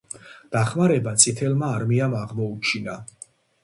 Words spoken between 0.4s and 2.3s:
დახმარება წითელმა არმიამ